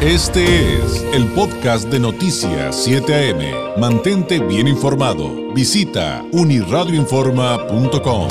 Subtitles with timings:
[0.00, 3.80] Este es el podcast de Noticias 7 AM.
[3.80, 5.52] Mantente bien informado.
[5.52, 8.28] Visita uniradioinforma.com.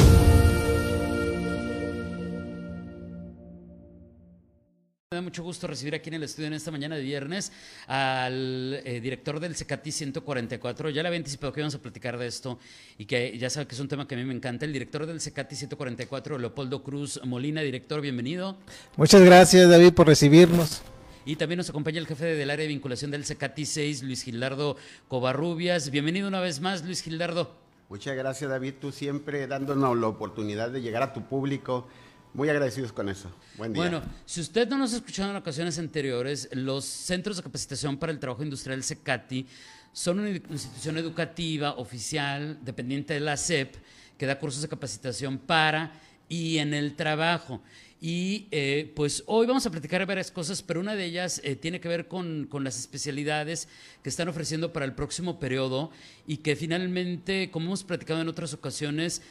[5.11, 7.51] Me da mucho gusto recibir aquí en el estudio en esta mañana de viernes
[7.87, 10.89] al eh, director del CECATI 144.
[10.89, 12.59] Ya le había anticipado que íbamos a platicar de esto
[12.97, 14.63] y que ya sabe que es un tema que a mí me encanta.
[14.63, 17.59] El director del CECATI 144, Leopoldo Cruz Molina.
[17.61, 18.55] Director, bienvenido.
[18.95, 20.81] Muchas gracias, David, por recibirnos.
[21.27, 24.77] Y también nos acompaña el jefe del área de vinculación del CECATI 6, Luis Gildardo
[25.09, 25.91] Covarrubias.
[25.91, 27.53] Bienvenido una vez más, Luis Gildardo.
[27.89, 28.75] Muchas gracias, David.
[28.79, 31.85] Tú siempre dándonos la oportunidad de llegar a tu público.
[32.33, 33.29] Muy agradecidos con eso.
[33.57, 33.81] Buen día.
[33.81, 38.13] Bueno, si usted no nos ha escuchado en ocasiones anteriores, los Centros de Capacitación para
[38.13, 39.45] el Trabajo Industrial CECATI
[39.91, 43.75] son una institución educativa oficial dependiente de la SEP
[44.17, 45.91] que da cursos de capacitación para
[46.29, 47.61] y en el trabajo.
[47.99, 51.79] Y eh, pues hoy vamos a platicar varias cosas, pero una de ellas eh, tiene
[51.79, 53.67] que ver con, con, las especialidades
[54.03, 55.89] que están ofreciendo para el próximo periodo
[56.27, 59.23] y que finalmente, como hemos platicado en otras ocasiones,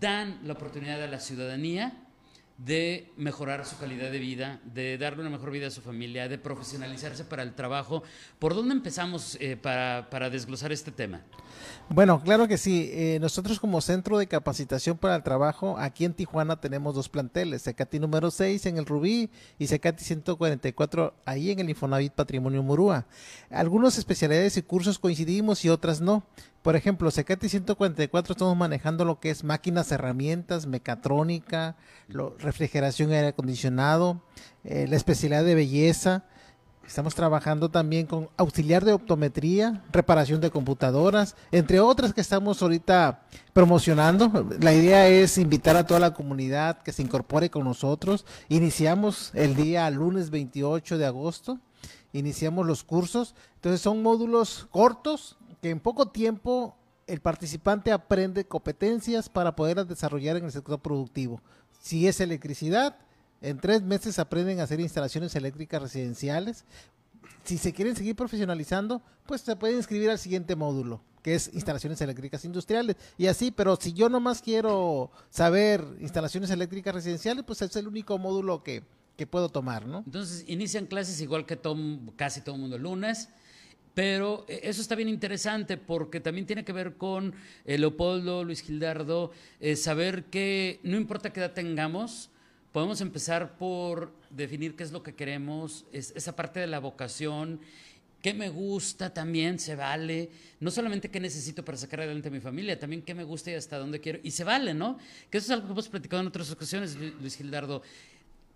[0.00, 1.96] dan la oportunidad a la ciudadanía
[2.64, 6.36] de mejorar su calidad de vida, de darle una mejor vida a su familia, de
[6.36, 8.02] profesionalizarse para el trabajo.
[8.38, 11.22] ¿Por dónde empezamos eh, para, para, desglosar este tema?
[11.88, 12.90] Bueno, claro que sí.
[12.92, 17.62] Eh, nosotros como Centro de Capacitación para el Trabajo, aquí en Tijuana tenemos dos planteles,
[17.62, 23.06] Secati número 6 en el Rubí y Secati 144 ahí en el Infonavit Patrimonio Murúa.
[23.48, 26.24] Algunas especialidades y cursos coincidimos y otras no.
[26.62, 31.76] Por ejemplo, Secati 144 estamos manejando lo que es máquinas, herramientas, mecatrónica,
[32.38, 34.20] refrigeración aire acondicionado,
[34.64, 36.24] eh, la especialidad de belleza.
[36.86, 43.22] Estamos trabajando también con auxiliar de optometría, reparación de computadoras, entre otras que estamos ahorita
[43.54, 44.46] promocionando.
[44.60, 48.26] La idea es invitar a toda la comunidad que se incorpore con nosotros.
[48.50, 51.58] Iniciamos el día lunes 28 de agosto,
[52.12, 53.34] iniciamos los cursos.
[53.54, 60.36] Entonces son módulos cortos que en poco tiempo el participante aprende competencias para poder desarrollar
[60.36, 61.42] en el sector productivo.
[61.80, 62.96] Si es electricidad,
[63.40, 66.64] en tres meses aprenden a hacer instalaciones eléctricas residenciales.
[67.44, 72.00] Si se quieren seguir profesionalizando, pues se pueden inscribir al siguiente módulo, que es instalaciones
[72.00, 72.96] eléctricas industriales.
[73.16, 78.18] Y así, pero si yo nomás quiero saber instalaciones eléctricas residenciales, pues es el único
[78.18, 78.84] módulo que,
[79.16, 80.02] que puedo tomar, ¿no?
[80.04, 81.76] Entonces, inician clases igual que todo,
[82.16, 83.30] casi todo el mundo lunes.
[84.00, 87.34] Pero eso está bien interesante porque también tiene que ver con
[87.66, 89.30] eh, Leopoldo, Luis Gildardo,
[89.60, 92.30] eh, saber que no importa qué edad tengamos,
[92.72, 97.60] podemos empezar por definir qué es lo que queremos, es, esa parte de la vocación,
[98.22, 102.40] qué me gusta también, se vale, no solamente qué necesito para sacar adelante a mi
[102.40, 104.96] familia, también qué me gusta y hasta dónde quiero, y se vale, ¿no?
[105.28, 107.82] Que eso es algo que hemos platicado en otras ocasiones, Luis Gildardo,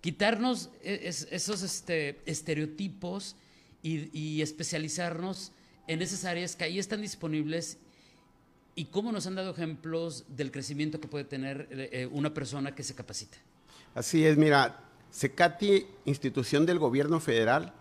[0.00, 3.36] quitarnos esos este, estereotipos
[3.84, 5.52] y, y, especializarnos
[5.86, 7.78] en esas áreas que ahí están disponibles
[8.74, 12.82] y cómo nos han dado ejemplos del crecimiento que puede tener eh, una persona que
[12.82, 13.36] se capacita.
[13.94, 14.80] Así es, mira,
[15.10, 17.72] SECATI, institución del gobierno federal,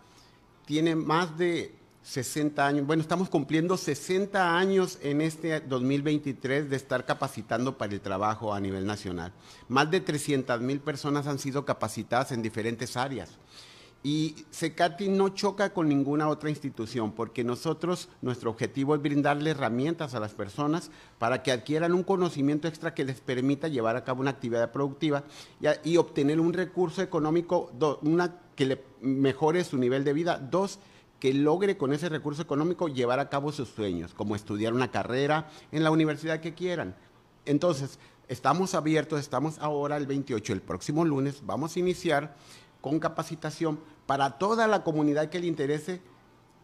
[0.66, 7.06] tiene más de 60 años, bueno, estamos cumpliendo 60 años en este 2023 de estar
[7.06, 9.32] capacitando para el trabajo a nivel nacional.
[9.70, 13.30] Más de 300 mil personas han sido capacitadas en diferentes áreas.
[14.06, 20.14] Y SECATI no choca con ninguna otra institución porque nosotros, nuestro objetivo es brindarle herramientas
[20.14, 24.20] a las personas para que adquieran un conocimiento extra que les permita llevar a cabo
[24.20, 25.24] una actividad productiva
[25.86, 27.72] y, obtener un recurso económico,
[28.02, 30.38] una que le mejore su nivel de vida.
[30.38, 30.80] Dos,
[31.22, 35.50] que logre con ese recurso económico llevar a cabo sus sueños, como estudiar una carrera
[35.72, 36.98] en la universidad que quieran.
[37.46, 37.98] Entonces,
[38.28, 42.36] estamos abiertos, estamos ahora el 28, el próximo lunes, vamos a iniciar
[42.84, 46.02] con capacitación para toda la comunidad que le interese,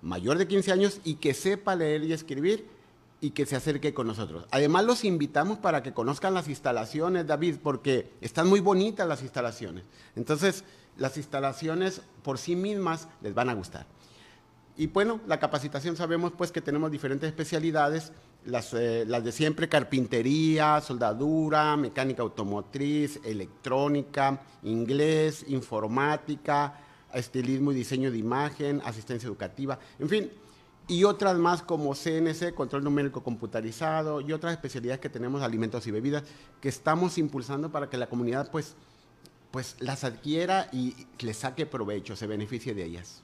[0.02, 2.68] mayor de 15 años y que sepa leer y escribir
[3.22, 4.46] y que se acerque con nosotros.
[4.52, 9.86] Además los invitamos para que conozcan las instalaciones, David, porque están muy bonitas las instalaciones.
[10.18, 10.66] Entonces,
[10.98, 13.88] las instalaciones por sí mismas les van a gustar.
[14.76, 18.12] Y bueno, la capacitación sabemos pues que tenemos diferentes especialidades,
[18.46, 26.80] las, eh, las, de siempre, carpintería, soldadura, mecánica automotriz, electrónica, inglés, informática,
[27.14, 30.32] estilismo y diseño de imagen, asistencia educativa, en fin,
[30.88, 35.92] y otras más como CNC, control numérico computarizado, y otras especialidades que tenemos, alimentos y
[35.92, 36.24] bebidas,
[36.60, 38.76] que estamos impulsando para que la comunidad pues,
[39.52, 43.22] pues las adquiera y le saque provecho, se beneficie de ellas.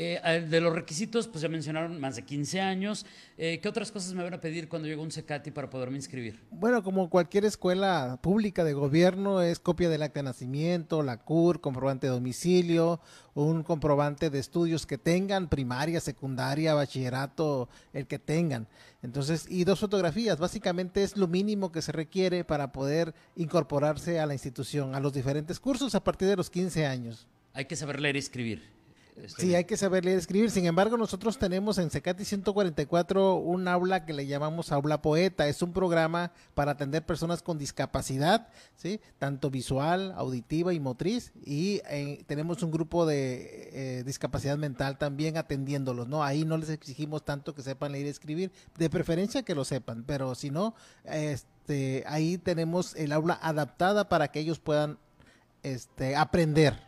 [0.00, 3.04] Eh, de los requisitos, pues ya mencionaron más de 15 años.
[3.36, 6.40] Eh, ¿Qué otras cosas me van a pedir cuando llegue un CECATI para poderme inscribir?
[6.52, 11.60] Bueno, como cualquier escuela pública de gobierno, es copia del acta de nacimiento, la CUR,
[11.60, 13.00] comprobante de domicilio,
[13.34, 18.68] un comprobante de estudios que tengan, primaria, secundaria, bachillerato, el que tengan.
[19.02, 24.26] Entonces, y dos fotografías, básicamente es lo mínimo que se requiere para poder incorporarse a
[24.26, 27.26] la institución, a los diferentes cursos a partir de los 15 años.
[27.52, 28.77] Hay que saber leer y escribir.
[29.26, 30.50] Sí, hay que saber leer y escribir.
[30.50, 35.48] Sin embargo, nosotros tenemos en Secati 144 un aula que le llamamos aula poeta.
[35.48, 39.00] Es un programa para atender personas con discapacidad, ¿sí?
[39.18, 41.32] tanto visual, auditiva y motriz.
[41.44, 46.08] Y eh, tenemos un grupo de eh, discapacidad mental también atendiéndolos.
[46.08, 46.22] ¿no?
[46.22, 50.04] Ahí no les exigimos tanto que sepan leer y escribir, de preferencia que lo sepan,
[50.06, 50.74] pero si no,
[51.04, 54.98] este, ahí tenemos el aula adaptada para que ellos puedan
[55.62, 56.87] este, aprender.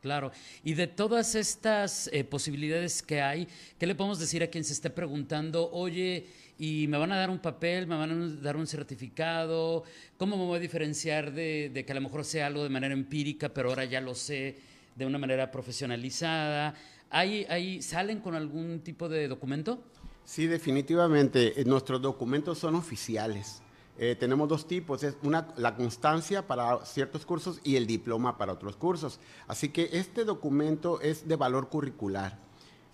[0.00, 0.32] Claro,
[0.64, 3.46] y de todas estas eh, posibilidades que hay,
[3.78, 6.26] ¿qué le podemos decir a quien se esté preguntando, oye,
[6.58, 9.84] y me van a dar un papel, me van a dar un certificado,
[10.16, 13.50] ¿cómo me voy a diferenciar de, que a lo mejor sea algo de manera empírica,
[13.50, 14.56] pero ahora ya lo sé
[14.96, 16.74] de una manera profesionalizada?
[17.10, 19.82] ¿Hay, hay, ¿Salen con algún tipo de documento?
[20.24, 21.60] Sí, definitivamente.
[21.60, 23.62] Eh, nuestros documentos son oficiales.
[24.02, 28.54] Eh, tenemos dos tipos, es una, la constancia para ciertos cursos y el diploma para
[28.54, 29.20] otros cursos.
[29.46, 32.38] Así que este documento es de valor curricular.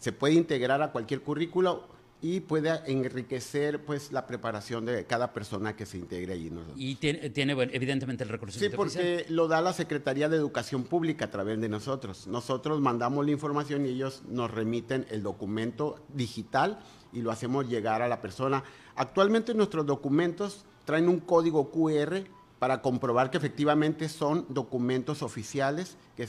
[0.00, 1.84] Se puede integrar a cualquier currículo
[2.28, 6.50] y puede enriquecer pues la preparación de cada persona que se integre allí.
[6.74, 8.58] Y tiene, tiene evidentemente el recurso.
[8.58, 12.26] Sí, porque lo da la Secretaría de Educación Pública a través de nosotros.
[12.26, 16.80] Nosotros mandamos la información y ellos nos remiten el documento digital
[17.12, 18.64] y lo hacemos llegar a la persona.
[18.96, 22.24] Actualmente nuestros documentos traen un código QR
[22.58, 26.28] para comprobar que efectivamente son documentos oficiales que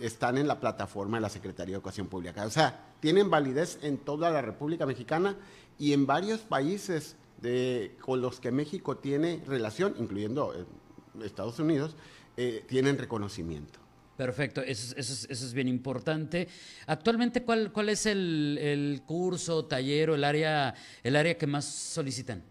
[0.00, 2.44] están en la plataforma de la Secretaría de Educación Pública.
[2.44, 5.36] O sea, tienen validez en toda la República Mexicana
[5.78, 7.16] y en varios países
[8.00, 11.94] con los que México tiene relación, incluyendo eh, Estados Unidos,
[12.36, 13.78] eh, tienen reconocimiento.
[14.16, 16.48] Perfecto, eso, es bien importante.
[16.86, 21.64] Actualmente, ¿cuál, cuál es el, el curso, taller o el área, el área que más
[21.64, 22.42] solicitan?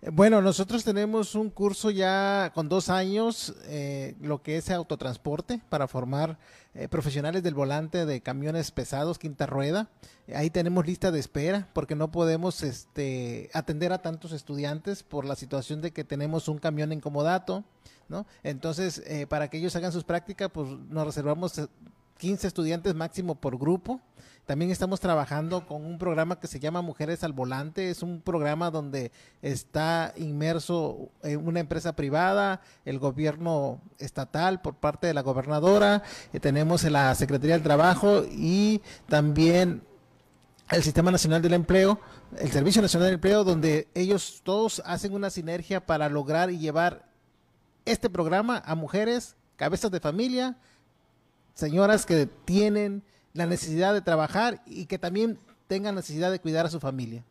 [0.00, 5.88] Bueno, nosotros tenemos un curso ya con dos años, eh, lo que es autotransporte, para
[5.88, 6.38] formar
[6.74, 9.90] eh, profesionales del volante de camiones pesados, quinta rueda.
[10.32, 15.34] Ahí tenemos lista de espera, porque no podemos este, atender a tantos estudiantes por la
[15.34, 17.64] situación de que tenemos un camión incomodato,
[18.08, 18.24] ¿no?
[18.44, 21.60] Entonces, eh, para que ellos hagan sus prácticas, pues nos reservamos
[22.18, 24.00] 15 estudiantes máximo por grupo.
[24.48, 27.90] También estamos trabajando con un programa que se llama Mujeres al Volante.
[27.90, 29.12] Es un programa donde
[29.42, 36.02] está inmerso una empresa privada, el gobierno estatal por parte de la gobernadora,
[36.32, 39.82] eh, tenemos la Secretaría del Trabajo y también
[40.70, 42.00] el Sistema Nacional del Empleo,
[42.38, 47.04] el Servicio Nacional del Empleo, donde ellos todos hacen una sinergia para lograr y llevar
[47.84, 50.56] este programa a mujeres, cabezas de familia,
[51.52, 53.02] señoras que tienen
[53.32, 57.24] la necesidad de trabajar y que también tengan necesidad de cuidar a su familia.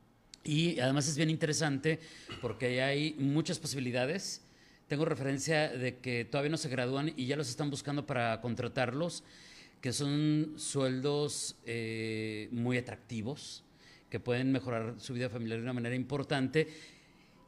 [0.44, 2.00] Y además es bien interesante
[2.42, 4.42] porque hay muchas posibilidades.
[4.88, 9.24] Tengo referencia de que todavía no se gradúan y ya los están buscando para contratarlos,
[9.82, 13.64] que son sueldos eh, muy atractivos,
[14.10, 16.68] que pueden mejorar su vida familiar de una manera importante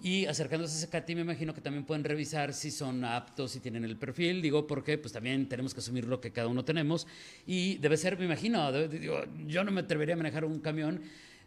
[0.01, 3.83] y acercándose a CATI, me imagino que también pueden revisar si son aptos, si tienen
[3.83, 4.41] el perfil.
[4.41, 7.05] Digo, porque pues también tenemos que asumir lo que cada uno tenemos.
[7.45, 8.71] Y debe ser, me imagino,
[9.45, 11.01] yo no me atrevería a manejar un camión,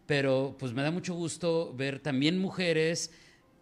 [0.06, 3.10] pero pues me da mucho gusto ver también mujeres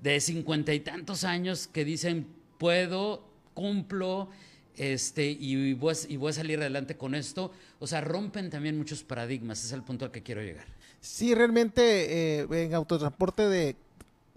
[0.03, 2.27] de cincuenta y tantos años que dicen,
[2.59, 3.23] puedo,
[3.55, 4.29] cumplo,
[4.77, 7.53] este, y voy, a, y voy a salir adelante con esto.
[7.79, 10.67] O sea, rompen también muchos paradigmas, es el punto al que quiero llegar.
[11.01, 13.77] Sí, realmente eh, en autotransporte de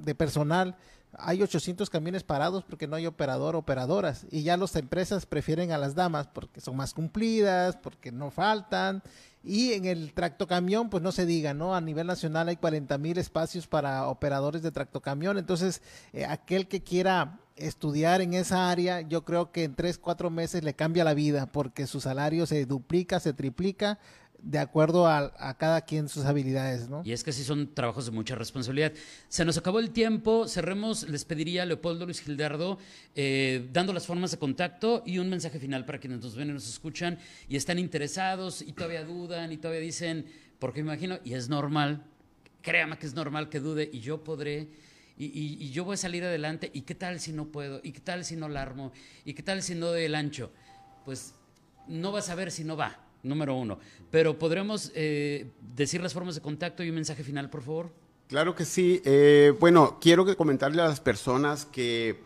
[0.03, 0.75] de personal,
[1.17, 4.25] hay 800 camiones parados porque no hay operador operadoras.
[4.31, 9.03] Y ya las empresas prefieren a las damas porque son más cumplidas, porque no faltan.
[9.43, 11.75] Y en el tractocamión pues no se diga, ¿no?
[11.75, 15.81] A nivel nacional hay 40 mil espacios para operadores de tractocamión, entonces
[16.13, 20.63] eh, aquel que quiera estudiar en esa área, yo creo que en 3, 4 meses
[20.63, 23.99] le cambia la vida porque su salario se duplica, se triplica
[24.43, 27.01] de acuerdo a, cada quien sus habilidades, ¿no?
[27.05, 28.91] Y es que sí son trabajos de mucha responsabilidad.
[29.29, 32.77] Se nos acabó el tiempo, cerremos, les pediría a Leopoldo Luis Gildardo,
[33.15, 36.53] eh, dando las formas de contacto y un mensaje final para quienes nos ven y
[36.53, 40.25] nos escuchan y están interesados y todavía dudan y todavía dicen,
[40.59, 42.03] porque imagino, y es normal,
[42.61, 44.67] créame que es normal que dude y yo podré.
[45.15, 47.79] Y, yo voy a salir adelante, ¿y qué tal si no puedo?
[47.81, 48.91] ¿Y qué tal si no la?
[49.23, 50.51] ¿Y qué tal si no doy el ancho?
[51.05, 51.35] Pues
[51.87, 53.79] no vas a ver si no va número uno.
[54.11, 57.89] Pero podremos eh, decir las formas de contacto y un mensaje final, por favor.
[58.27, 59.01] Claro que sí.
[59.05, 62.19] Eh, bueno, quiero comentarle a las personas que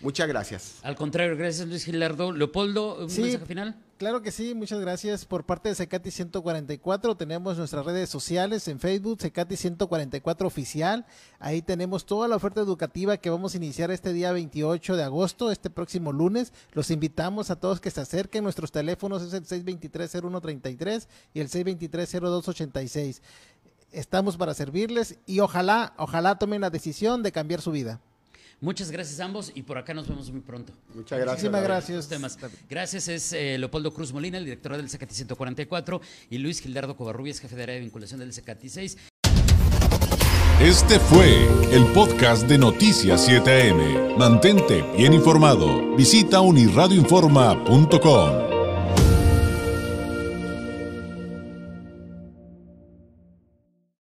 [0.00, 0.78] Muchas gracias.
[0.82, 2.32] Al contrario, gracias Luis Gilardo.
[2.32, 3.76] Leopoldo, ¿un mensaje final?
[3.98, 5.24] Claro que sí, muchas gracias.
[5.24, 11.06] Por parte de Secati 144 tenemos nuestras redes sociales en Facebook, Secati 144 Oficial.
[11.38, 15.50] Ahí tenemos toda la oferta educativa que vamos a iniciar este día 28 de agosto,
[15.50, 16.52] este próximo lunes.
[16.72, 18.44] Los invitamos a todos que se acerquen.
[18.44, 23.22] Nuestros teléfonos es el 623-0133 y el 623-0286.
[23.92, 28.02] Estamos para servirles y ojalá, ojalá tomen la decisión de cambiar su vida.
[28.60, 30.72] Muchas gracias a ambos y por acá nos vemos muy pronto.
[30.94, 31.44] Muchas gracias.
[31.44, 32.08] Muchísimas gracias.
[32.08, 32.38] Temas.
[32.68, 37.40] Gracias, es eh, Leopoldo Cruz Molina, el director del CECATI 144, y Luis Gildardo Covarrubias,
[37.40, 38.96] jefe de área de vinculación del CECATI 6.
[40.60, 44.16] Este fue el podcast de Noticias 7am.
[44.16, 45.94] Mantente bien informado.
[45.96, 48.45] Visita unirradioinforma.com.